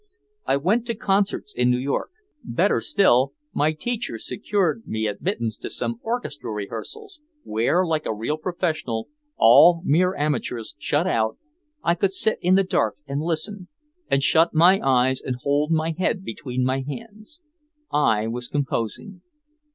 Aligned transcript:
I 0.47 0.57
went 0.57 0.87
to 0.87 0.95
concerts 0.95 1.53
in 1.53 1.69
New 1.69 1.77
York. 1.77 2.09
Better 2.43 2.81
still, 2.81 3.33
my 3.53 3.71
teacher 3.71 4.17
secured 4.17 4.87
me 4.87 5.05
admittance 5.05 5.57
to 5.57 5.69
some 5.69 5.99
orchestra 6.01 6.49
rehearsals, 6.51 7.21
where 7.43 7.85
like 7.85 8.07
a 8.07 8.11
real 8.15 8.37
professional, 8.37 9.09
all 9.37 9.83
mere 9.85 10.15
amateurs 10.15 10.73
shut 10.79 11.05
out, 11.05 11.37
I 11.83 11.93
could 11.93 12.13
sit 12.13 12.39
in 12.41 12.55
the 12.55 12.63
dark 12.63 12.95
and 13.05 13.21
listen, 13.21 13.67
and 14.09 14.23
shut 14.23 14.55
my 14.55 14.81
eyes 14.83 15.21
and 15.21 15.35
hold 15.35 15.69
my 15.71 15.91
head 15.91 16.23
between 16.23 16.63
my 16.63 16.81
hands. 16.81 17.41
I 17.93 18.25
was 18.25 18.47
composing! 18.47 19.21